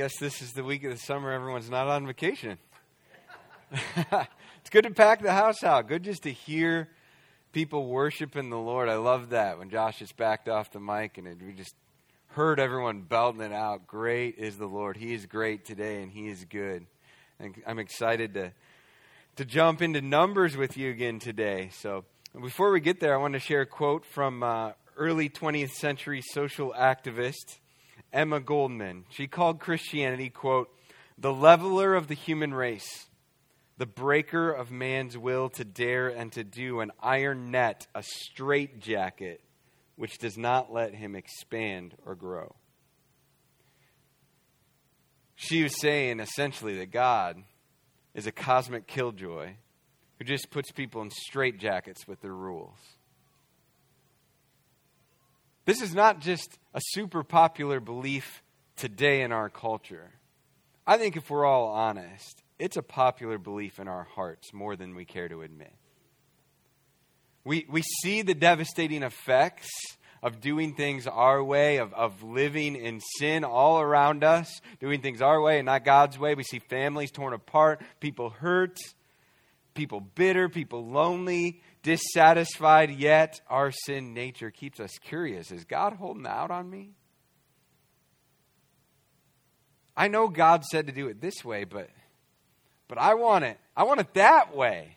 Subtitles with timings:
[0.00, 2.56] guess this is the week of the summer everyone's not on vacation.
[3.70, 5.88] it's good to pack the house out.
[5.88, 6.88] Good just to hear
[7.52, 8.88] people worshiping the Lord.
[8.88, 11.74] I love that when Josh just backed off the mic and it, we just
[12.28, 13.86] heard everyone belting it out.
[13.86, 14.96] Great is the Lord.
[14.96, 16.86] He is great today and He is good.
[17.38, 18.52] And I'm excited to
[19.36, 21.68] to jump into numbers with you again today.
[21.74, 22.06] So
[22.40, 26.22] before we get there, I want to share a quote from uh, early 20th century
[26.22, 27.58] social activist
[28.12, 29.04] Emma Goldman.
[29.10, 30.68] She called Christianity, quote,
[31.16, 33.06] the leveler of the human race,
[33.76, 39.42] the breaker of man's will to dare and to do, an iron net, a straitjacket,
[39.96, 42.54] which does not let him expand or grow.
[45.36, 47.42] She was saying essentially that God
[48.14, 49.54] is a cosmic killjoy
[50.18, 52.78] who just puts people in straitjackets with their rules.
[55.64, 58.42] This is not just a super popular belief
[58.76, 60.10] today in our culture.
[60.86, 64.94] I think if we're all honest, it's a popular belief in our hearts more than
[64.94, 65.72] we care to admit.
[67.44, 69.68] We, we see the devastating effects
[70.22, 75.22] of doing things our way, of, of living in sin all around us, doing things
[75.22, 76.34] our way and not God's way.
[76.34, 78.78] We see families torn apart, people hurt,
[79.74, 85.50] people bitter, people lonely, dissatisfied, yet our sin nature keeps us curious.
[85.50, 86.92] Is God holding out on me?
[89.96, 91.90] I know God said to do it this way, but
[92.88, 93.58] but I want it.
[93.76, 94.96] I want it that way.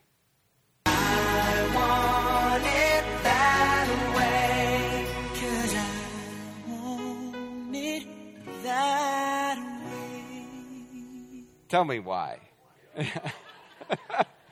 [11.69, 12.37] Tell me why.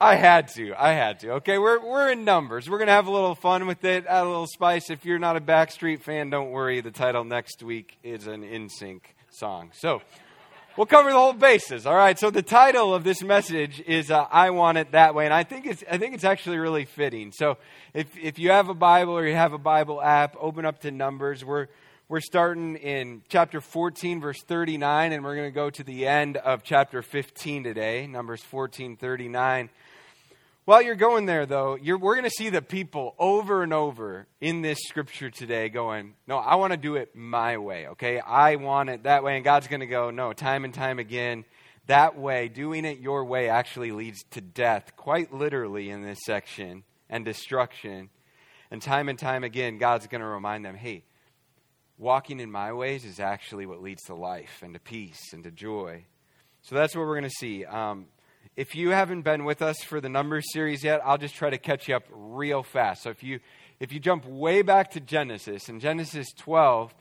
[0.00, 0.74] I had to.
[0.78, 1.32] I had to.
[1.32, 2.70] Okay, we're, we're in numbers.
[2.70, 4.90] We're going to have a little fun with it, add a little spice.
[4.90, 6.80] If you're not a Backstreet fan, don't worry.
[6.80, 9.72] The title next week is an NSYNC song.
[9.74, 10.00] So
[10.76, 11.84] we'll cover the whole bases.
[11.84, 12.16] All right.
[12.16, 15.42] So the title of this message is uh, "I Want It That Way," and I
[15.42, 17.32] think it's I think it's actually really fitting.
[17.32, 17.58] So
[17.92, 20.92] if if you have a Bible or you have a Bible app, open up to
[20.92, 21.44] Numbers.
[21.44, 21.66] We're
[22.08, 26.38] we're starting in chapter 14, verse 39, and we're going to go to the end
[26.38, 29.68] of chapter 15 today, Numbers 14, 39.
[30.68, 34.60] While you're going there, though, we're going to see the people over and over in
[34.60, 38.20] this scripture today going, No, I want to do it my way, okay?
[38.20, 39.36] I want it that way.
[39.36, 41.46] And God's going to go, No, time and time again,
[41.86, 46.84] that way, doing it your way actually leads to death, quite literally in this section,
[47.08, 48.10] and destruction.
[48.70, 51.02] And time and time again, God's going to remind them, Hey,
[51.96, 55.50] walking in my ways is actually what leads to life and to peace and to
[55.50, 56.04] joy.
[56.60, 57.64] So that's what we're going to see.
[57.64, 58.04] Um,
[58.58, 61.58] if you haven't been with us for the Numbers series yet, I'll just try to
[61.58, 63.04] catch you up real fast.
[63.04, 63.38] So if you
[63.78, 66.92] if you jump way back to Genesis, in Genesis 12,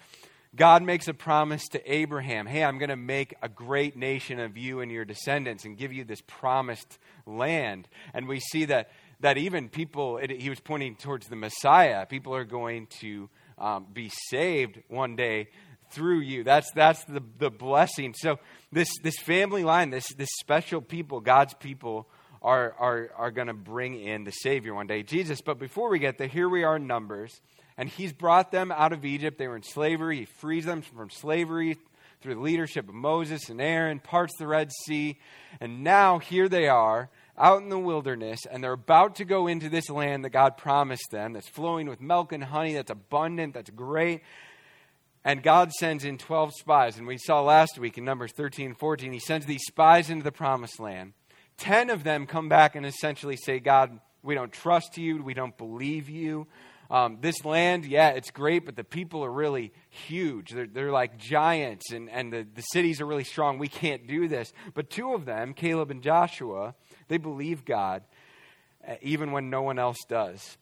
[0.55, 4.55] God makes a promise to Abraham Hey, I'm going to make a great nation of
[4.55, 7.87] you and your descendants and give you this promised land.
[8.13, 8.91] And we see that,
[9.21, 13.87] that even people, it, he was pointing towards the Messiah, people are going to um,
[13.91, 15.47] be saved one day
[15.91, 16.43] through you.
[16.43, 18.13] That's, that's the, the blessing.
[18.17, 18.39] So,
[18.71, 22.07] this, this family line, this, this special people, God's people,
[22.41, 25.41] are, are, are going to bring in the Savior one day, Jesus.
[25.41, 27.41] But before we get there, here we are in Numbers,
[27.77, 29.37] and He's brought them out of Egypt.
[29.37, 30.19] They were in slavery.
[30.19, 31.77] He frees them from slavery
[32.21, 35.19] through the leadership of Moses and Aaron, parts the Red Sea.
[35.61, 39.69] And now here they are out in the wilderness, and they're about to go into
[39.69, 43.69] this land that God promised them that's flowing with milk and honey, that's abundant, that's
[43.69, 44.21] great.
[45.27, 46.97] And God sends in 12 spies.
[46.97, 50.23] And we saw last week in Numbers 13 and 14, He sends these spies into
[50.23, 51.11] the promised land.
[51.57, 55.21] Ten of them come back and essentially say, God, we don't trust you.
[55.21, 56.47] We don't believe you.
[56.89, 60.51] Um, this land, yeah, it's great, but the people are really huge.
[60.51, 63.59] They're, they're like giants, and, and the, the cities are really strong.
[63.59, 64.53] We can't do this.
[64.73, 66.73] But two of them, Caleb and Joshua,
[67.09, 68.03] they believe God,
[68.87, 70.57] uh, even when no one else does.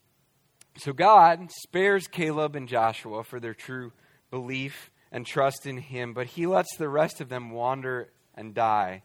[0.80, 3.92] So God spares Caleb and Joshua for their true
[4.32, 9.04] belief and trust in Him, but He lets the rest of them wander and die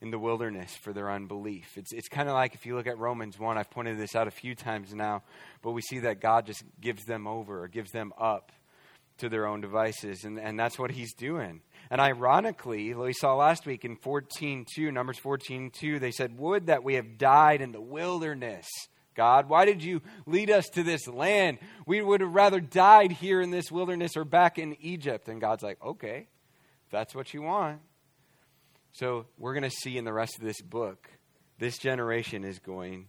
[0.00, 1.76] in the wilderness for their unbelief.
[1.76, 4.26] It's, it's kind of like if you look at Romans 1, I've pointed this out
[4.26, 5.22] a few times now,
[5.62, 8.52] but we see that God just gives them over or gives them up
[9.18, 11.60] to their own devices, and, and that's what He's doing.
[11.90, 16.94] And ironically, we saw last week in 14.2, Numbers 14.2, they said, Would that we
[16.94, 18.66] have died in the wilderness
[19.20, 19.50] God?
[19.50, 21.58] Why did you lead us to this land?
[21.84, 25.28] We would have rather died here in this wilderness or back in Egypt.
[25.28, 26.26] And God's like, okay,
[26.90, 27.80] that's what you want.
[28.92, 31.06] So we're going to see in the rest of this book,
[31.58, 33.08] this generation is going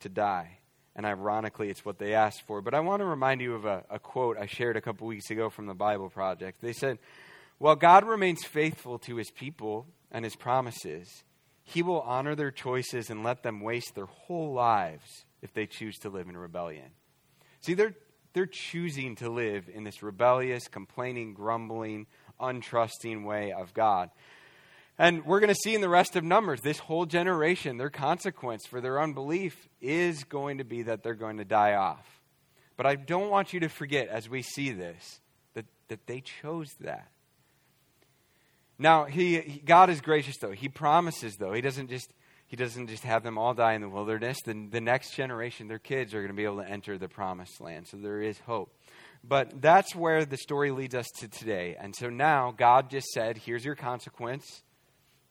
[0.00, 0.58] to die.
[0.94, 2.60] And ironically, it's what they asked for.
[2.60, 5.30] But I want to remind you of a, a quote I shared a couple weeks
[5.30, 6.60] ago from the Bible Project.
[6.60, 6.98] They said,
[7.56, 11.24] While God remains faithful to his people and his promises,
[11.64, 15.98] he will honor their choices and let them waste their whole lives if they choose
[15.98, 16.90] to live in rebellion.
[17.60, 17.94] See, they're,
[18.32, 22.06] they're choosing to live in this rebellious, complaining, grumbling,
[22.40, 24.10] untrusting way of God.
[24.98, 28.66] And we're going to see in the rest of Numbers, this whole generation, their consequence
[28.66, 32.06] for their unbelief is going to be that they're going to die off.
[32.76, 35.20] But I don't want you to forget as we see this
[35.54, 37.10] that, that they chose that.
[38.78, 40.52] Now, he, he, God is gracious though.
[40.52, 41.52] He promises though.
[41.52, 42.10] He doesn't just
[42.46, 44.38] he doesn't just have them all die in the wilderness.
[44.44, 47.60] The, the next generation, their kids, are going to be able to enter the promised
[47.60, 47.88] land.
[47.88, 48.72] So there is hope.
[49.24, 51.76] But that's where the story leads us to today.
[51.78, 54.62] And so now God just said, here's your consequence.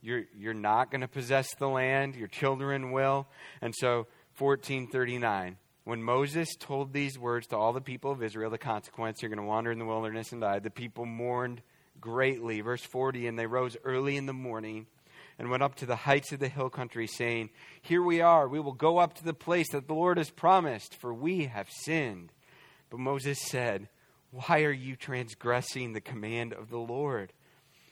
[0.02, 3.28] You're, you're not going to possess the land, your children will.
[3.62, 4.08] And so,
[4.38, 9.30] 1439, when Moses told these words to all the people of Israel, the consequence, you're
[9.30, 11.62] going to wander in the wilderness and die, the people mourned
[12.02, 12.60] greatly.
[12.62, 14.88] Verse 40, and they rose early in the morning
[15.38, 17.50] and went up to the heights of the hill country, saying,
[17.82, 20.96] Here we are, we will go up to the place that the Lord has promised,
[20.96, 22.32] for we have sinned.
[22.90, 23.90] But Moses said,
[24.32, 27.34] Why are you transgressing the command of the Lord?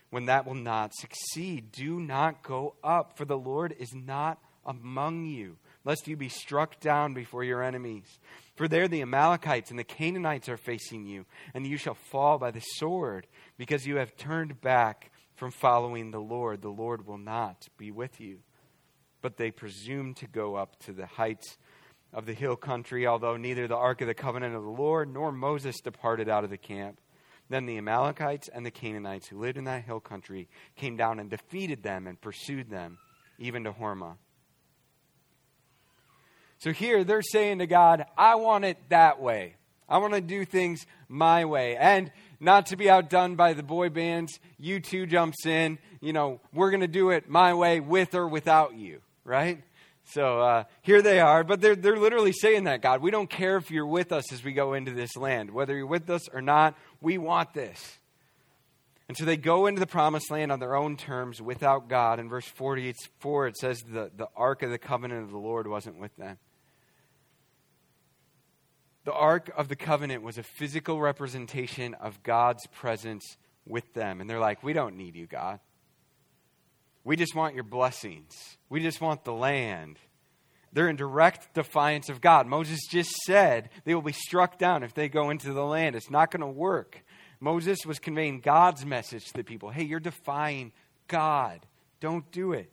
[0.10, 5.26] When that will not succeed, do not go up, for the Lord is not among
[5.26, 8.20] you, lest you be struck down before your enemies.
[8.56, 12.52] For there the Amalekites and the Canaanites are facing you, and you shall fall by
[12.52, 15.12] the sword, because you have turned back
[15.44, 16.62] from following the Lord.
[16.62, 18.40] The Lord will not be with you.
[19.22, 21.58] But they presumed to go up to the heights
[22.14, 25.34] of the hill country, although neither the ark of the covenant of the Lord nor
[25.34, 27.02] Moses departed out of the camp.
[27.50, 30.48] Then the Amalekites and the Canaanites who lived in that hill country
[30.78, 32.98] came down and defeated them and pursued them,
[33.38, 34.16] even to Hormah.
[36.60, 39.58] So here they're saying to God, I want it that way.
[39.90, 41.76] I want to do things my way.
[41.76, 42.14] And
[42.44, 45.80] not to be outdone by the boy bands, U2 jumps in.
[46.02, 49.64] You know, we're going to do it my way with or without you, right?
[50.06, 53.56] So uh, here they are, but they're, they're literally saying that, God, we don't care
[53.58, 55.52] if you're with us as we go into this land.
[55.52, 58.00] Whether you're with us or not, we want this.
[59.08, 62.20] And so they go into the promised land on their own terms without God.
[62.20, 66.00] In verse 44, it says the, the ark of the covenant of the Lord wasn't
[66.00, 66.38] with them.
[69.06, 74.22] The Ark of the Covenant was a physical representation of God's presence with them.
[74.22, 75.60] And they're like, We don't need you, God.
[77.04, 78.58] We just want your blessings.
[78.70, 80.00] We just want the land.
[80.72, 82.48] They're in direct defiance of God.
[82.48, 85.96] Moses just said they will be struck down if they go into the land.
[85.96, 87.04] It's not going to work.
[87.40, 90.72] Moses was conveying God's message to the people hey, you're defying
[91.08, 91.60] God.
[92.00, 92.72] Don't do it.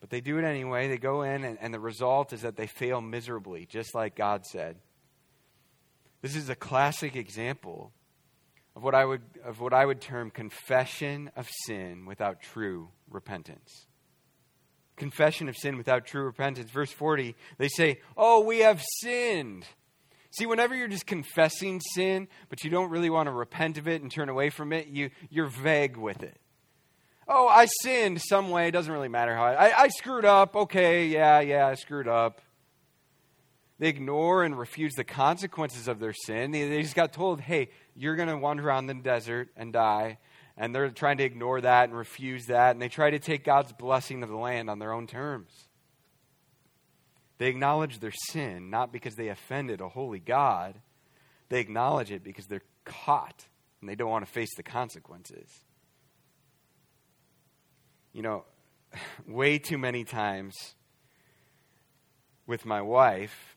[0.00, 0.86] But they do it anyway.
[0.86, 4.46] They go in, and, and the result is that they fail miserably, just like God
[4.46, 4.76] said.
[6.20, 7.92] This is a classic example
[8.74, 13.86] of what I would, of what I would term confession of sin without true repentance.
[14.96, 16.70] Confession of sin without true repentance.
[16.70, 19.64] Verse 40, they say, Oh, we have sinned.
[20.30, 24.02] See, whenever you're just confessing sin, but you don't really want to repent of it
[24.02, 26.38] and turn away from it, you, you're vague with it.
[27.26, 28.68] Oh, I sinned some way.
[28.68, 30.56] It doesn't really matter how I, I, I screwed up.
[30.56, 32.40] Okay, yeah, yeah, I screwed up.
[33.78, 36.50] They ignore and refuse the consequences of their sin.
[36.50, 40.18] They, just got told, hey, you're going to wander around the desert and die.
[40.56, 42.72] And they're trying to ignore that and refuse that.
[42.72, 45.52] And they try to take God's blessing of the land on their own terms.
[47.38, 50.74] They acknowledge their sin, not because they offended a holy God.
[51.48, 53.46] They acknowledge it because they're caught
[53.80, 55.48] and they don't want to face the consequences.
[58.12, 58.44] You know,
[59.28, 60.74] way too many times
[62.46, 63.56] with my wife,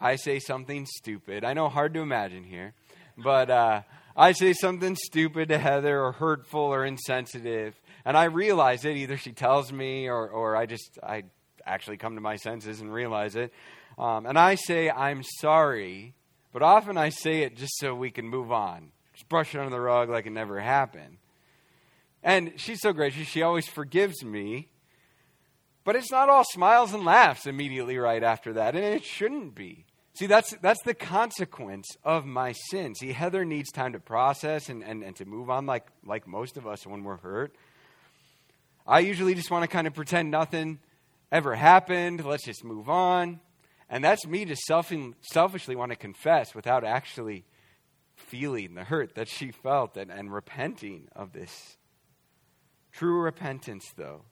[0.00, 1.44] I say something stupid.
[1.44, 2.74] I know, hard to imagine here,
[3.16, 3.82] but uh,
[4.16, 7.74] I say something stupid to Heather or hurtful or insensitive,
[8.04, 8.96] and I realize it.
[8.96, 11.24] Either she tells me or, or I just I
[11.66, 13.52] actually come to my senses and realize it.
[13.98, 16.14] Um, and I say I'm sorry,
[16.52, 19.70] but often I say it just so we can move on, just brush it under
[19.70, 21.18] the rug like it never happened.
[22.22, 24.68] And she's so gracious; she always forgives me.
[25.82, 29.86] But it's not all smiles and laughs immediately right after that, and it shouldn't be.
[30.18, 32.96] See, that's, that's the consequence of my sin.
[32.96, 36.56] See, Heather needs time to process and, and, and to move on like, like most
[36.56, 37.54] of us when we're hurt.
[38.84, 40.80] I usually just want to kind of pretend nothing
[41.30, 42.24] ever happened.
[42.24, 43.38] Let's just move on.
[43.88, 47.44] And that's me just self- selfishly want to confess without actually
[48.16, 51.76] feeling the hurt that she felt and, and repenting of this.
[52.90, 54.22] True repentance, though,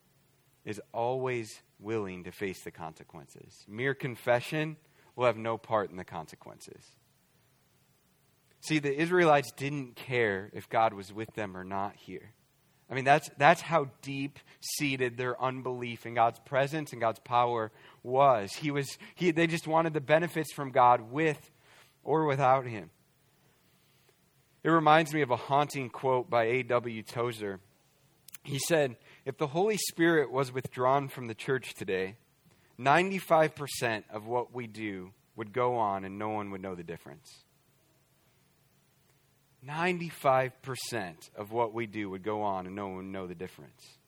[0.65, 3.65] is always willing to face the consequences.
[3.69, 4.79] Mere confession
[5.17, 6.83] will have no part in the consequences.
[8.61, 12.33] See, the Israelites didn't care if God was with them or not here.
[12.89, 17.73] I mean, that's, that's how deep seated their unbelief in God's presence and God's power
[18.03, 18.53] was.
[18.53, 21.51] He was he, they just wanted the benefits from God with
[22.05, 22.91] or without Him.
[24.63, 27.03] It reminds me of a haunting quote by A.W.
[27.03, 27.61] Tozer.
[28.45, 32.17] He said, If the Holy Spirit was withdrawn from the church today,
[32.79, 37.45] 95% of what we do would go on and no one would know the difference.
[39.67, 43.99] 95% of what we do would go on and no one would know the difference.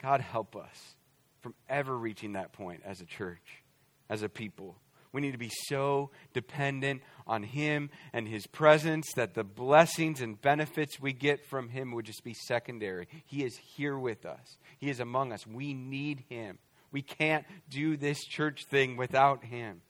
[0.00, 0.96] God help us
[1.40, 3.62] from ever reaching that point as a church,
[4.08, 4.76] as a people.
[5.12, 10.40] We need to be so dependent on Him and His presence that the blessings and
[10.40, 13.08] benefits we get from Him would just be secondary.
[13.24, 15.46] He is here with us, He is among us.
[15.46, 16.58] We need Him.
[16.92, 19.82] We can't do this church thing without Him.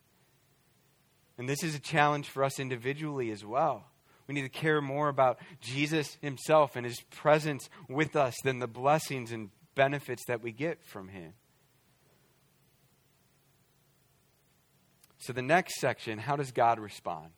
[1.39, 3.85] And this is a challenge for us individually as well.
[4.27, 8.67] We need to care more about Jesus himself and his presence with us than the
[8.67, 11.35] blessings and benefits that we get from him.
[15.19, 17.31] So, the next section how does God respond?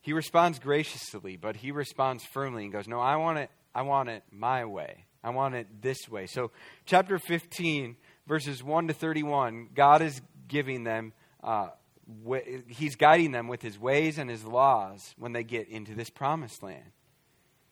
[0.00, 4.08] He responds graciously, but he responds firmly and goes, No, I want it, I want
[4.08, 5.06] it my way.
[5.22, 6.26] I want it this way.
[6.26, 6.50] So,
[6.86, 7.96] chapter 15,
[8.26, 11.12] verses 1 to 31, God is giving them
[11.42, 11.68] uh,
[12.66, 16.62] he's guiding them with his ways and his laws when they get into this promised
[16.62, 16.92] land.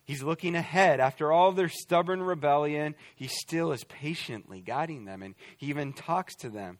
[0.04, 1.00] He's looking ahead.
[1.00, 6.34] After all their stubborn rebellion, he still is patiently guiding them, and he even talks
[6.36, 6.78] to them.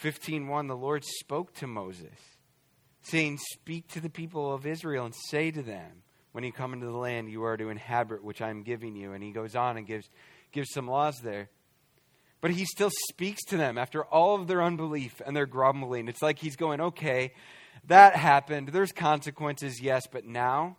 [0.00, 2.38] 15:1 The Lord spoke to Moses,
[3.02, 6.02] saying, "Speak to the people of Israel and say to them,
[6.32, 9.12] when you come into the land you are to inhabit, which I am giving you."
[9.14, 10.08] And he goes on and gives
[10.52, 11.50] gives some laws there.
[12.40, 16.08] But he still speaks to them after all of their unbelief and their grumbling.
[16.08, 17.32] It's like he's going, okay,
[17.86, 18.68] that happened.
[18.68, 20.76] There's consequences, yes, but now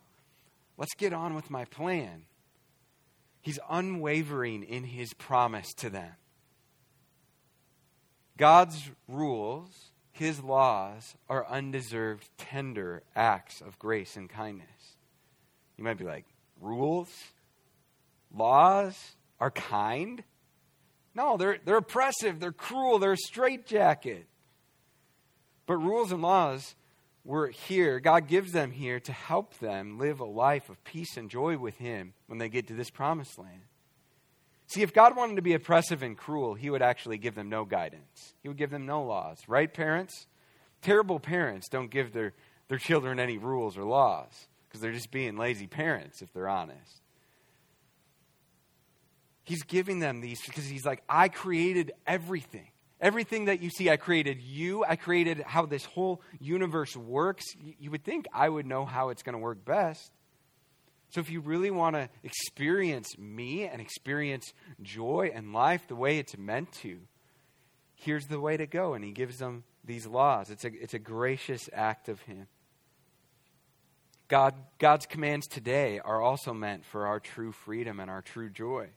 [0.77, 2.23] let's get on with my plan.
[3.41, 6.13] He's unwavering in his promise to them.
[8.37, 14.95] God's rules, his laws, are undeserved, tender acts of grace and kindness.
[15.77, 16.25] You might be like,
[16.59, 17.09] rules?
[18.33, 18.97] Laws
[19.39, 20.23] are kind?
[21.13, 24.25] No, they're, they're oppressive, they're cruel, they're a straitjacket.
[25.65, 26.75] But rules and laws
[27.23, 31.29] were here, God gives them here to help them live a life of peace and
[31.29, 33.61] joy with Him when they get to this promised land.
[34.67, 37.65] See, if God wanted to be oppressive and cruel, He would actually give them no
[37.65, 38.33] guidance.
[38.41, 39.39] He would give them no laws.
[39.47, 40.27] Right, parents?
[40.81, 42.33] Terrible parents don't give their,
[42.69, 47.00] their children any rules or laws because they're just being lazy parents, if they're honest.
[49.43, 52.67] He's giving them these because he's like, I created everything.
[52.99, 54.85] Everything that you see, I created you.
[54.87, 57.43] I created how this whole universe works.
[57.79, 60.11] You would think I would know how it's going to work best.
[61.09, 66.19] So, if you really want to experience me and experience joy and life the way
[66.19, 66.99] it's meant to,
[67.95, 68.93] here's the way to go.
[68.93, 70.51] And he gives them these laws.
[70.51, 72.47] It's a, it's a gracious act of him.
[74.27, 78.91] God, God's commands today are also meant for our true freedom and our true joy.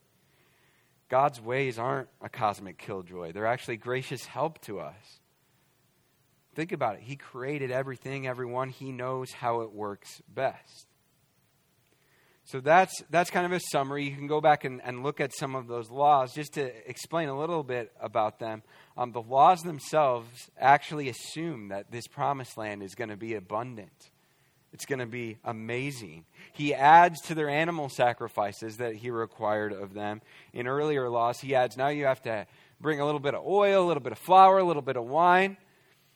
[1.09, 5.21] God's ways aren't a cosmic killjoy, they're actually gracious help to us.
[6.55, 7.01] Think about it.
[7.03, 8.69] He created everything, everyone.
[8.69, 10.87] He knows how it works best.
[12.47, 14.05] So that's, that's kind of a summary.
[14.05, 17.29] You can go back and, and look at some of those laws just to explain
[17.29, 18.63] a little bit about them.
[18.97, 24.11] Um, the laws themselves actually assume that this promised land is going to be abundant.
[24.75, 26.25] It's going to be amazing.
[26.53, 30.21] He adds to their animal sacrifices that he required of them.
[30.53, 32.45] In earlier laws, he adds now you have to
[32.81, 35.05] bring a little bit of oil, a little bit of flour, a little bit of
[35.05, 35.57] wine.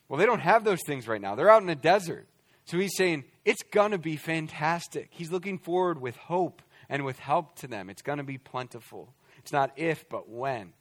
[0.08, 1.36] Well, they don't have those things right now.
[1.36, 2.26] They're out in the desert.
[2.64, 5.10] So he's saying it's going to be fantastic.
[5.12, 7.88] He's looking forward with hope and with help to them.
[7.88, 9.14] It's going to be plentiful.
[9.38, 10.72] It's not if, but when.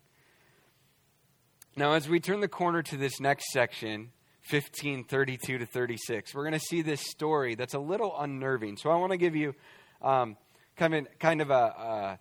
[1.75, 4.09] Now, as we turn the corner to this next section,
[4.47, 6.33] 15, 32 to 36.
[6.33, 8.77] We're going to see this story that's a little unnerving.
[8.77, 9.53] So I want to give you
[10.01, 10.37] um,
[10.75, 12.19] kind of, kind of a,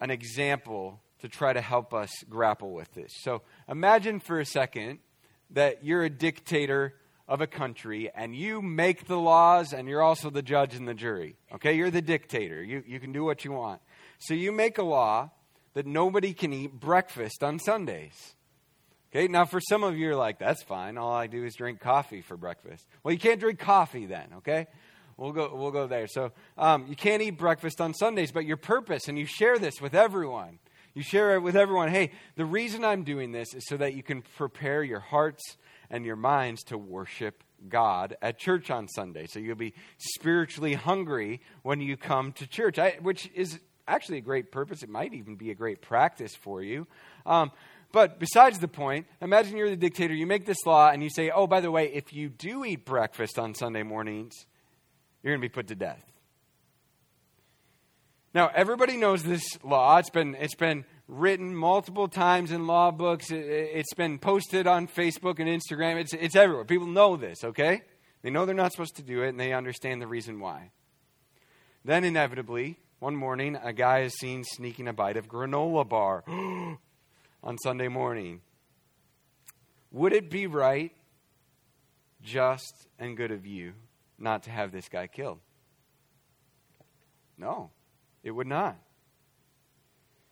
[0.00, 3.12] an example to try to help us grapple with this.
[3.22, 5.00] So imagine for a second
[5.50, 6.94] that you're a dictator
[7.28, 10.94] of a country and you make the laws and you're also the judge and the
[10.94, 11.36] jury.
[11.54, 12.62] Okay, you're the dictator.
[12.62, 13.80] You, you can do what you want.
[14.18, 15.30] So you make a law
[15.74, 18.34] that nobody can eat breakfast on Sundays.
[19.12, 20.96] Okay, now for some of you, you're like, that's fine.
[20.96, 22.86] All I do is drink coffee for breakfast.
[23.02, 24.68] Well, you can't drink coffee then, okay?
[25.16, 26.06] We'll go, we'll go there.
[26.06, 29.80] So um, you can't eat breakfast on Sundays, but your purpose, and you share this
[29.80, 30.60] with everyone.
[30.94, 31.88] You share it with everyone.
[31.88, 35.56] Hey, the reason I'm doing this is so that you can prepare your hearts
[35.90, 39.26] and your minds to worship God at church on Sunday.
[39.26, 44.22] So you'll be spiritually hungry when you come to church, I, which is actually a
[44.22, 44.82] great purpose.
[44.82, 46.86] It might even be a great practice for you.
[47.26, 47.50] Um,
[47.92, 51.30] but besides the point, imagine you're the dictator, you make this law, and you say,
[51.30, 54.46] oh, by the way, if you do eat breakfast on Sunday mornings,
[55.22, 56.04] you're going to be put to death.
[58.32, 59.98] Now, everybody knows this law.
[59.98, 63.32] It's been, it's been written multiple times in law books.
[63.32, 66.00] It, has been posted on Facebook and Instagram.
[66.00, 66.64] It's, it's everywhere.
[66.64, 67.82] People know this, okay?
[68.22, 70.70] They know they're not supposed to do it, and they understand the reason why.
[71.84, 76.22] Then, inevitably, one morning, a guy is seen sneaking a bite of granola bar
[77.42, 78.40] on Sunday morning.
[79.92, 80.92] Would it be right,
[82.22, 83.72] just, and good of you
[84.18, 85.38] not to have this guy killed?
[87.36, 87.70] No,
[88.22, 88.76] it would not.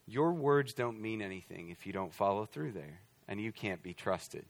[0.06, 3.94] Your words don't mean anything if you don't follow through there, and you can't be
[3.94, 4.44] trusted.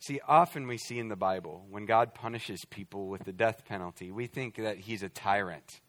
[0.00, 4.10] See, often we see in the Bible, when God punishes people with the death penalty,
[4.10, 5.80] we think that he's a tyrant.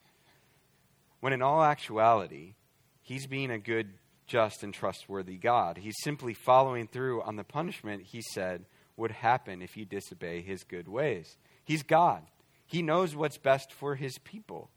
[1.20, 2.54] When in all actuality,
[3.02, 3.94] he's being a good,
[4.26, 5.78] just, and trustworthy God.
[5.78, 8.66] He's simply following through on the punishment he said
[8.96, 11.38] would happen if you disobey his good ways.
[11.66, 12.24] He's God.
[12.66, 14.70] He knows what's best for his people.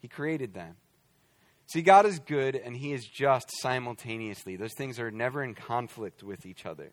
[0.00, 0.76] He created them.
[1.66, 4.56] See, God is good and he is just simultaneously.
[4.56, 6.92] Those things are never in conflict with each other.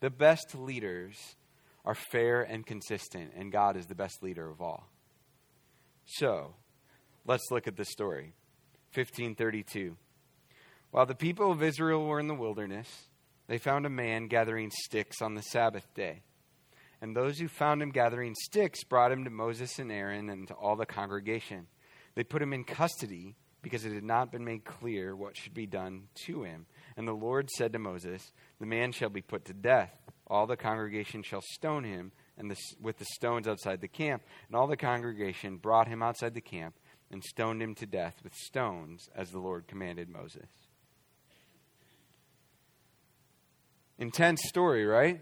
[0.00, 1.36] The best leaders
[1.84, 4.88] are fair and consistent, and God is the best leader of all.
[6.06, 6.54] So,
[7.26, 8.32] let's look at the story.
[8.94, 9.96] 1532.
[10.94, 13.08] While the people of Israel were in the wilderness,
[13.48, 16.22] they found a man gathering sticks on the Sabbath day.
[17.02, 20.54] And those who found him gathering sticks brought him to Moses and Aaron and to
[20.54, 21.66] all the congregation.
[22.14, 25.66] They put him in custody because it had not been made clear what should be
[25.66, 26.64] done to him.
[26.96, 29.90] And the Lord said to Moses, The man shall be put to death.
[30.28, 34.22] All the congregation shall stone him and the, with the stones outside the camp.
[34.46, 36.76] And all the congregation brought him outside the camp
[37.10, 40.63] and stoned him to death with stones, as the Lord commanded Moses.
[43.98, 45.20] Intense story, right?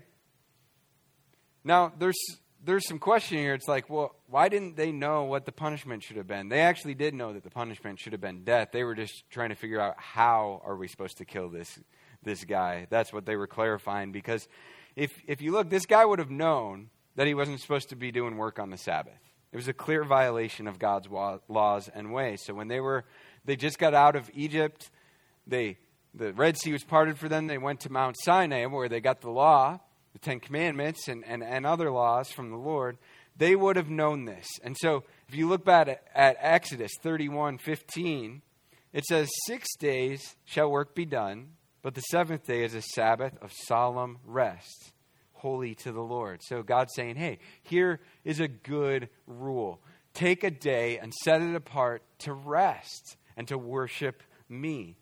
[1.64, 2.18] Now, there's
[2.64, 3.54] there's some question here.
[3.54, 6.48] It's like, well, why didn't they know what the punishment should have been?
[6.48, 8.68] They actually did know that the punishment should have been death.
[8.72, 11.78] They were just trying to figure out how are we supposed to kill this
[12.22, 12.86] this guy.
[12.88, 14.48] That's what they were clarifying because
[14.96, 18.10] if if you look, this guy would have known that he wasn't supposed to be
[18.12, 19.18] doing work on the Sabbath.
[19.52, 21.08] It was a clear violation of God's
[21.48, 22.42] laws and ways.
[22.44, 23.04] So when they were
[23.44, 24.90] they just got out of Egypt,
[25.46, 25.78] they
[26.14, 27.46] the Red Sea was parted for them.
[27.46, 29.80] They went to Mount Sinai where they got the law,
[30.12, 32.98] the Ten Commandments, and, and, and other laws from the Lord.
[33.36, 34.46] They would have known this.
[34.62, 38.42] And so if you look back at, at Exodus 31 15,
[38.92, 43.32] it says, Six days shall work be done, but the seventh day is a Sabbath
[43.42, 44.92] of solemn rest,
[45.32, 46.40] holy to the Lord.
[46.44, 49.80] So God's saying, hey, here is a good rule.
[50.14, 54.98] Take a day and set it apart to rest and to worship me.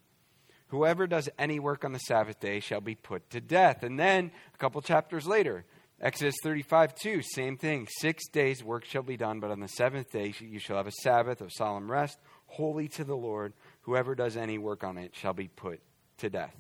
[0.71, 3.83] Whoever does any work on the Sabbath day shall be put to death.
[3.83, 5.65] And then a couple chapters later,
[6.01, 7.89] Exodus 35, 2, same thing.
[7.99, 10.93] Six days work shall be done, but on the seventh day you shall have a
[11.03, 13.53] Sabbath of solemn rest, holy to the Lord.
[13.83, 15.81] Whoever does any work on it shall be put
[16.19, 16.55] to death.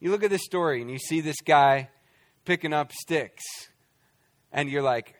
[0.00, 1.90] You look at this story and you see this guy
[2.46, 3.44] picking up sticks,
[4.50, 5.14] and you're like,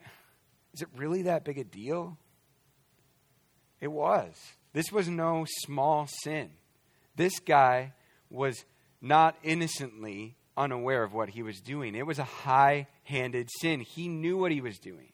[0.73, 2.17] is it really that big a deal?
[3.79, 4.33] It was.
[4.73, 6.49] This was no small sin.
[7.17, 7.93] This guy
[8.29, 8.63] was
[9.01, 11.95] not innocently unaware of what he was doing.
[11.95, 13.81] It was a high handed sin.
[13.81, 15.11] He knew what he was doing.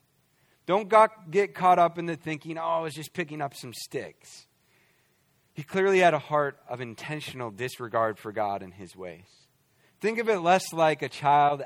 [0.66, 3.74] Don't got, get caught up in the thinking, oh, I was just picking up some
[3.74, 4.48] sticks.
[5.54, 9.26] He clearly had a heart of intentional disregard for God and his ways.
[10.00, 11.64] Think of it less like a child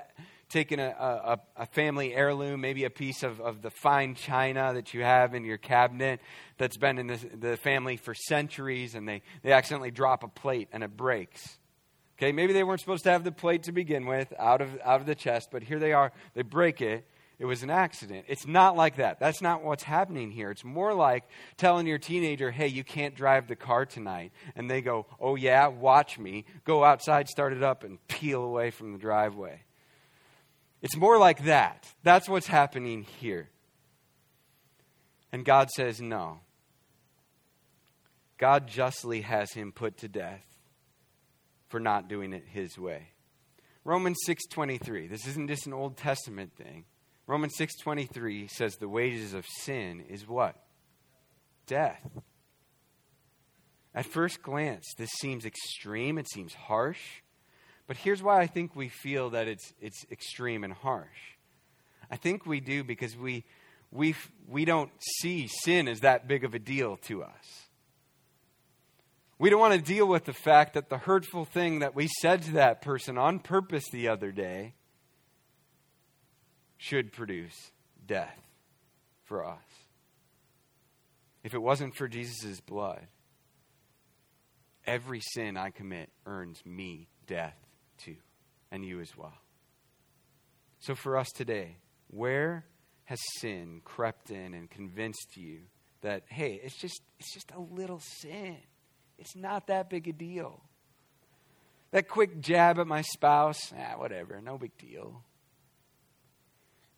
[0.49, 4.93] taking a, a, a, family heirloom, maybe a piece of, of the fine china that
[4.93, 6.21] you have in your cabinet
[6.57, 10.69] that's been in the, the family for centuries, and they, they accidentally drop a plate
[10.71, 11.57] and it breaks.
[12.17, 15.01] Okay, maybe they weren't supposed to have the plate to begin with out of, out
[15.01, 16.11] of the chest, but here they are.
[16.33, 17.05] They break it.
[17.39, 18.25] It was an accident.
[18.27, 19.19] It's not like that.
[19.19, 20.49] That's not what's happening here.
[20.49, 24.31] It's more like telling your teenager, hey, you can't drive the car tonight.
[24.55, 26.45] And they go, oh, yeah, watch me.
[26.63, 29.61] Go outside, start it up, and peel away from the driveway.
[30.81, 31.87] It's more like that.
[32.03, 33.49] That's what's happening here.
[35.31, 36.39] And God says, no.
[38.37, 40.45] God justly has him put to death
[41.69, 43.09] for not doing it his way.
[43.83, 45.09] Romans 6:23.
[45.09, 46.85] This isn't just an Old Testament thing.
[47.25, 50.61] Romans 6:23 says the wages of sin is what?
[51.65, 52.05] Death.
[53.95, 57.21] At first glance, this seems extreme, it seems harsh.
[57.87, 61.35] But here's why I think we feel that it's, it's extreme and harsh.
[62.11, 63.45] I think we do because we,
[63.91, 64.13] we,
[64.47, 67.67] we don't see sin as that big of a deal to us.
[69.39, 72.41] We don't want to deal with the fact that the hurtful thing that we said
[72.43, 74.73] to that person on purpose the other day
[76.77, 77.71] should produce
[78.05, 78.37] death
[79.25, 79.59] for us.
[81.43, 83.07] If it wasn't for Jesus' blood,
[84.85, 87.55] every sin I commit earns me death
[88.71, 89.37] and you as well.
[90.79, 92.65] So for us today, where
[93.05, 95.59] has sin crept in and convinced you
[96.01, 98.57] that, hey, it's just, it's just a little sin?
[99.17, 100.61] It's not that big a deal.
[101.91, 105.23] That quick jab at my spouse, ah, whatever, no big deal.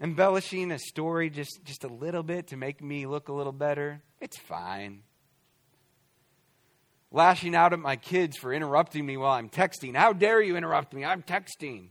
[0.01, 4.01] Embellishing a story just, just a little bit to make me look a little better,
[4.19, 5.03] it's fine.
[7.11, 9.95] Lashing out at my kids for interrupting me while I'm texting.
[9.95, 11.03] How dare you interrupt me?
[11.03, 11.89] I'm texting.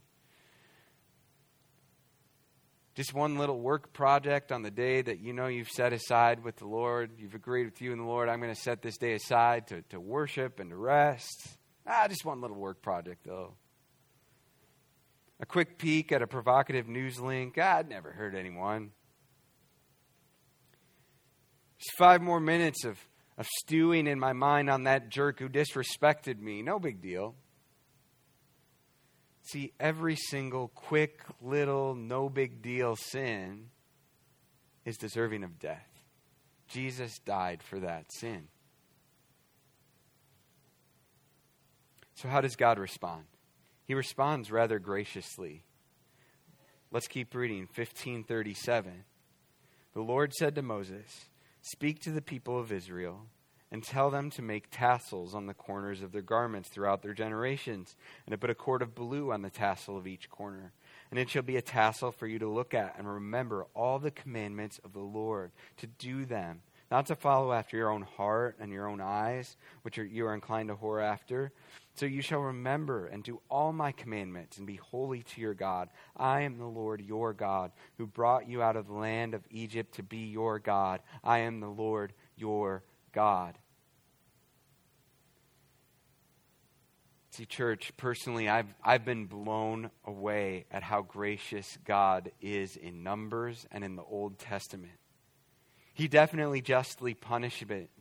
[2.94, 6.57] Just one little work project on the day that you know you've set aside with
[6.57, 7.12] the Lord.
[7.18, 8.28] You've agreed with you and the Lord.
[8.28, 11.57] I'm going to set this day aside to, to worship and to rest.
[11.87, 13.54] Ah, just one little work project, though.
[15.40, 17.57] A quick peek at a provocative news link.
[17.57, 18.90] Ah, I'd never hurt anyone.
[21.78, 22.98] Just five more minutes of,
[23.38, 26.61] of stewing in my mind on that jerk who disrespected me.
[26.61, 27.37] No big deal.
[29.42, 33.70] See, every single quick, little, no big deal sin
[34.85, 35.87] is deserving of death.
[36.66, 38.48] Jesus died for that sin.
[42.14, 43.24] So, how does God respond?
[43.85, 45.62] He responds rather graciously.
[46.90, 49.05] Let's keep reading 1537.
[49.94, 51.27] The Lord said to Moses,
[51.68, 53.26] Speak to the people of Israel
[53.70, 57.94] and tell them to make tassels on the corners of their garments throughout their generations,
[58.24, 60.72] and to put a cord of blue on the tassel of each corner.
[61.11, 64.11] And it shall be a tassel for you to look at and remember all the
[64.11, 68.72] commandments of the Lord, to do them, not to follow after your own heart and
[68.72, 71.52] your own eyes, which are, you are inclined to whore after.
[71.98, 75.88] So you shall remember and do all my commandments and be holy to your God.
[76.16, 79.96] I am the Lord your God, who brought you out of the land of Egypt
[79.96, 81.00] to be your God.
[81.24, 83.58] I am the Lord your God.
[87.32, 93.66] See, church, personally, I've, I've been blown away at how gracious God is in Numbers
[93.72, 95.00] and in the Old Testament.
[95.94, 97.14] He definitely justly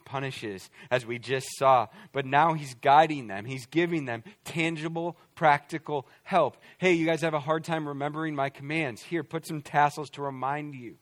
[0.08, 3.44] punishes, as we just saw, but now he's guiding them.
[3.44, 6.56] He's giving them tangible, practical help.
[6.78, 9.04] Hey, you guys have a hard time remembering my commands.
[9.04, 10.96] Here, put some tassels to remind you.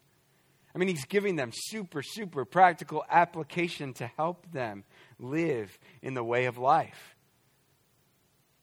[0.73, 4.83] I mean, he's giving them super, super practical application to help them
[5.19, 7.15] live in the way of life.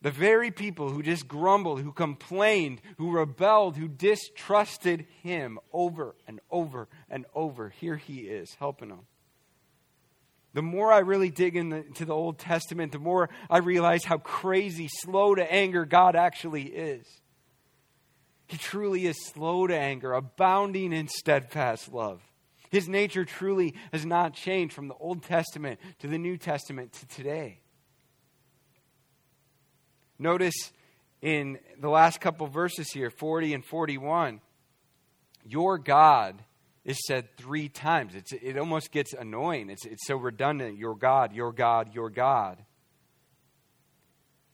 [0.02, 6.40] The very people who just grumbled, who complained, who rebelled, who distrusted him over and
[6.50, 9.06] over and over, here he is helping them.
[10.54, 14.88] The more I really dig into the Old Testament, the more I realize how crazy,
[14.88, 17.06] slow to anger God actually is.
[18.48, 22.20] He truly is slow to anger, abounding in steadfast love.
[22.68, 27.06] His nature truly has not changed from the Old Testament to the New Testament to
[27.06, 27.60] today.
[30.18, 30.72] Notice
[31.22, 34.40] in the last couple verses here, 40 and 41,
[35.44, 36.42] your God
[36.84, 38.14] is said three times.
[38.14, 39.70] It's, it almost gets annoying.
[39.70, 40.78] It's, it's so redundant.
[40.78, 42.58] Your God, your God, your God.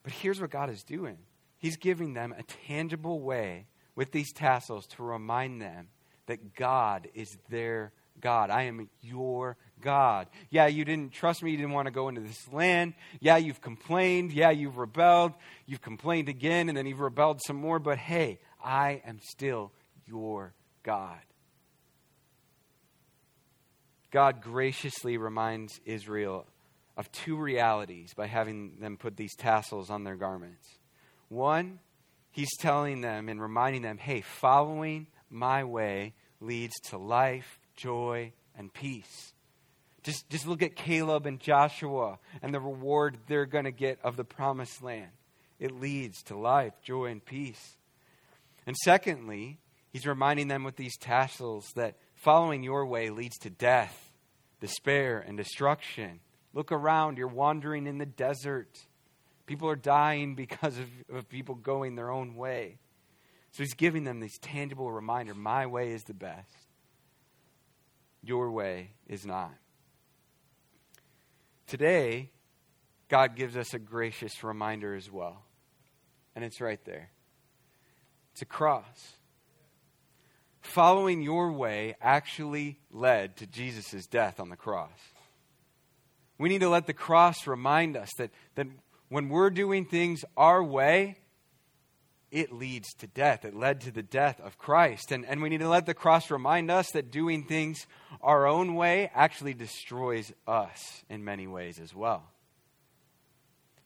[0.02, 1.18] But here's what God is doing
[1.58, 5.88] He's giving them a tangible way with these tassels to remind them
[6.26, 8.50] that God is their God.
[8.50, 10.28] I am your God.
[10.50, 11.50] Yeah, you didn't trust me.
[11.50, 12.94] You didn't want to go into this land.
[13.20, 14.32] Yeah, you've complained.
[14.32, 15.32] Yeah, you've rebelled.
[15.66, 17.78] You've complained again, and then you've rebelled some more.
[17.78, 19.72] But hey, I am still
[20.06, 21.18] your God.
[24.10, 26.46] God graciously reminds Israel
[26.96, 30.66] of two realities by having them put these tassels on their garments.
[31.28, 31.78] One,
[32.38, 38.72] He's telling them and reminding them hey, following my way leads to life, joy, and
[38.72, 39.32] peace.
[40.04, 44.16] Just, just look at Caleb and Joshua and the reward they're going to get of
[44.16, 45.10] the promised land.
[45.58, 47.76] It leads to life, joy, and peace.
[48.66, 49.58] And secondly,
[49.92, 54.12] he's reminding them with these tassels that following your way leads to death,
[54.60, 56.20] despair, and destruction.
[56.52, 58.78] Look around, you're wandering in the desert.
[59.46, 62.78] People are dying because of, of people going their own way.
[63.52, 66.68] So he's giving them this tangible reminder my way is the best,
[68.22, 69.54] your way is not.
[71.66, 72.30] Today,
[73.08, 75.44] God gives us a gracious reminder as well.
[76.34, 77.10] And it's right there
[78.32, 79.17] it's a cross.
[80.68, 84.90] Following your way actually led to Jesus' death on the cross.
[86.38, 88.66] We need to let the cross remind us that, that
[89.08, 91.16] when we're doing things our way,
[92.30, 93.44] it leads to death.
[93.44, 95.12] It led to the death of Christ.
[95.12, 97.86] And, and we need to let the cross remind us that doing things
[98.20, 102.24] our own way actually destroys us in many ways as well.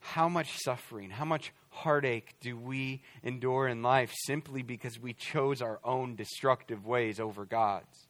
[0.01, 5.61] How much suffering, how much heartache do we endure in life simply because we chose
[5.61, 8.07] our own destructive ways over God's?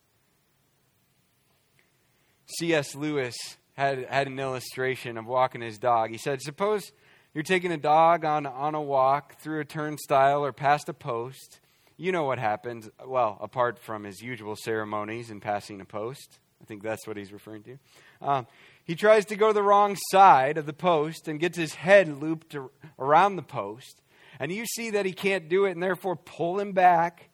[2.59, 2.95] C.S.
[2.95, 3.35] Lewis
[3.75, 6.11] had, had an illustration of walking his dog.
[6.11, 6.93] He said, Suppose
[7.35, 11.61] you're taking a dog on, on a walk through a turnstile or past a post.
[11.97, 16.41] You know what happens, well, apart from his usual ceremonies in passing a post.
[16.63, 17.79] I think that's what he's referring to.
[18.21, 18.47] Um,
[18.85, 22.21] he tries to go to the wrong side of the post and gets his head
[22.21, 22.57] looped
[22.99, 24.01] around the post.
[24.39, 27.31] And you see that he can't do it and therefore pull him back.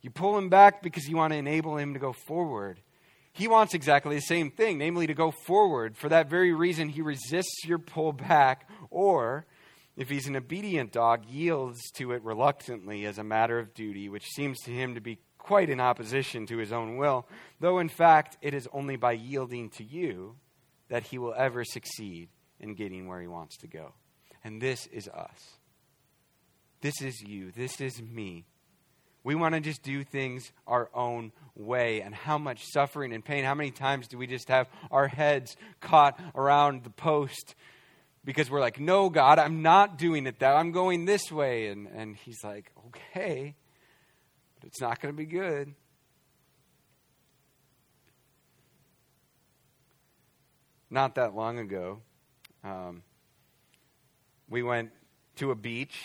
[0.00, 2.80] You pull him back because you want to enable him to go forward.
[3.32, 5.96] He wants exactly the same thing, namely to go forward.
[5.96, 9.46] For that very reason, he resists your pull back or,
[9.96, 14.26] if he's an obedient dog, yields to it reluctantly as a matter of duty, which
[14.26, 17.26] seems to him to be quite in opposition to his own will,
[17.60, 20.36] though in fact it is only by yielding to you
[20.88, 22.28] that he will ever succeed
[22.60, 23.92] in getting where he wants to go.
[24.44, 25.58] And this is us.
[26.80, 27.50] This is you.
[27.50, 28.46] This is me.
[29.24, 32.00] We want to just do things our own way.
[32.00, 35.56] And how much suffering and pain, how many times do we just have our heads
[35.80, 37.54] caught around the post
[38.24, 40.54] because we're like, no, God, I'm not doing it that.
[40.54, 41.68] I'm going this way.
[41.68, 43.54] And, and he's like, okay,
[44.68, 45.74] it's not going to be good.
[50.90, 52.00] Not that long ago,
[52.62, 53.02] um,
[54.48, 54.90] we went
[55.36, 55.96] to a beach,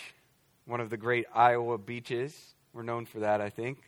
[0.64, 2.34] one of the great Iowa beaches.
[2.72, 3.82] We're known for that, I think.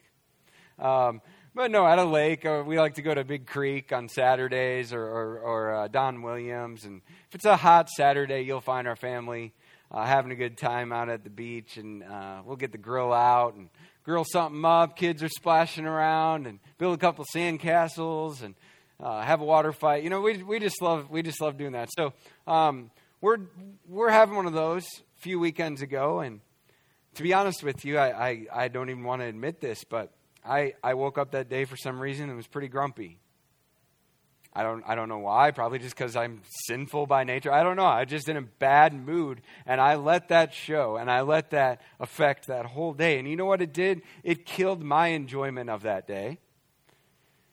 [0.78, 1.22] Um,
[1.54, 4.92] but no, at a lake, or we like to go to Big Creek on Saturdays
[4.92, 6.84] or, or, or uh, Don Williams.
[6.84, 9.54] And if it's a hot Saturday, you'll find our family
[9.90, 11.78] uh, having a good time out at the beach.
[11.78, 13.70] And uh, we'll get the grill out and
[14.06, 14.96] grill something up.
[14.96, 18.54] Kids are splashing around and build a couple sandcastles and
[19.00, 20.04] uh, have a water fight.
[20.04, 21.90] You know, we, we, just love, we just love doing that.
[21.92, 22.12] So
[22.46, 23.38] um, we're,
[23.88, 26.20] we're having one of those a few weekends ago.
[26.20, 26.40] And
[27.16, 30.12] to be honest with you, I, I, I don't even want to admit this, but
[30.44, 33.18] I, I woke up that day for some reason and was pretty grumpy.
[34.56, 35.50] I don't, I don't know why.
[35.50, 37.52] Probably just because I'm sinful by nature.
[37.52, 37.84] I don't know.
[37.84, 39.42] I just in a bad mood.
[39.66, 43.18] And I let that show and I let that affect that whole day.
[43.18, 44.00] And you know what it did?
[44.24, 46.38] It killed my enjoyment of that day.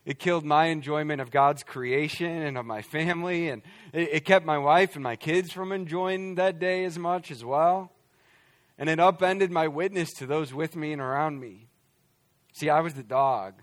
[0.06, 3.50] It killed my enjoyment of God's creation and of my family.
[3.50, 7.32] And it, it kept my wife and my kids from enjoying that day as much
[7.32, 7.92] as well.
[8.78, 11.68] And it upended my witness to those with me and around me.
[12.54, 13.56] See, I was the dog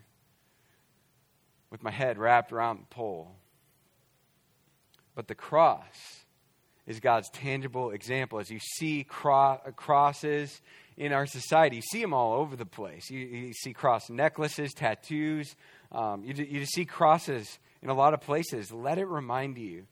[1.71, 3.37] with my head wrapped around the pole.
[5.15, 6.25] But the cross
[6.87, 8.39] is God's tangible example.
[8.39, 10.61] As you see cro- crosses
[10.97, 13.11] in our society, you see them all over the place.
[13.11, 15.55] You, you see cross necklaces, tattoos.
[15.93, 18.73] Um, you, you see crosses in a lot of places.
[18.73, 19.87] Let it remind you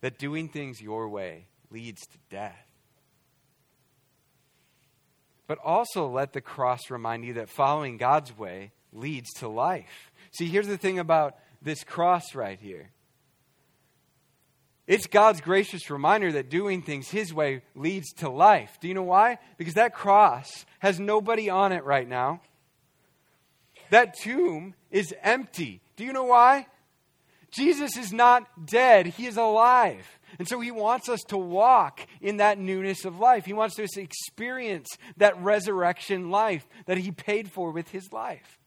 [0.00, 2.66] that doing things your way leads to death.
[5.46, 10.10] But also let the cross remind you that following God's way leads to life.
[10.36, 12.90] See, here's the thing about this cross right here
[14.86, 18.78] it's God's gracious reminder that doing things His way leads to life.
[18.80, 19.38] Do you know why?
[19.56, 22.40] Because that cross has nobody on it right now.
[23.90, 25.80] That tomb is empty.
[25.96, 26.66] Do you know why?
[27.50, 30.06] Jesus is not dead, He is alive.
[30.38, 33.46] And so he wants us to walk in that newness of life.
[33.46, 38.58] He wants us to experience that resurrection life that he paid for with his life.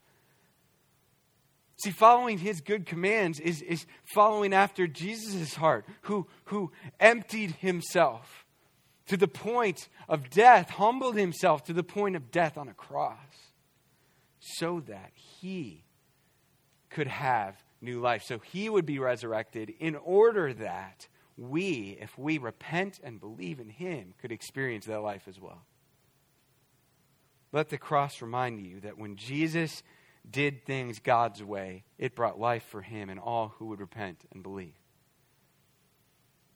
[1.84, 8.46] See, following his good commands is, is following after Jesus' heart, who, who emptied himself
[9.08, 13.18] to the point of death, humbled himself to the point of death on a cross,
[14.40, 15.84] so that he
[16.90, 18.24] could have new life.
[18.24, 21.08] So he would be resurrected in order that
[21.40, 25.62] we, if we repent and believe in Him, could experience that life as well.
[27.52, 29.82] Let the cross remind you that when Jesus
[30.32, 34.44] did things God's way, it brought life for Him and all who would repent and
[34.44, 34.74] believe.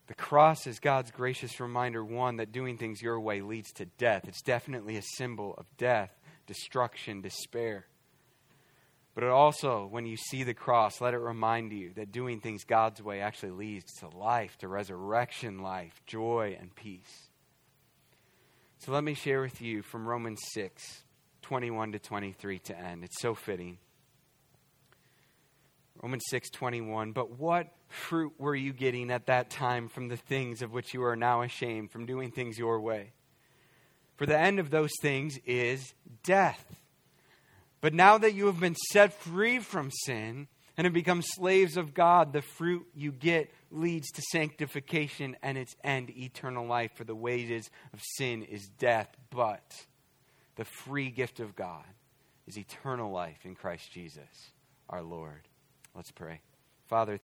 [0.07, 4.27] The cross is God's gracious reminder, one, that doing things your way leads to death.
[4.27, 6.12] It's definitely a symbol of death,
[6.45, 7.86] destruction, despair.
[9.15, 12.63] But it also, when you see the cross, let it remind you that doing things
[12.63, 17.29] God's way actually leads to life, to resurrection life, joy, and peace.
[18.79, 21.03] So let me share with you from Romans 6.
[21.43, 23.03] 21 to 23 to end.
[23.03, 23.77] It's so fitting.
[26.01, 30.73] Romans 6:21 But what fruit were you getting at that time from the things of
[30.73, 33.13] which you are now ashamed from doing things your way
[34.15, 36.82] For the end of those things is death
[37.79, 41.93] But now that you have been set free from sin and have become slaves of
[41.93, 47.15] God the fruit you get leads to sanctification and its end eternal life for the
[47.15, 49.86] wages of sin is death but
[50.56, 51.86] the free gift of God
[52.48, 54.52] is eternal life in Christ Jesus
[54.89, 55.48] our Lord
[55.96, 56.42] Let's pray.
[56.88, 57.20] Father,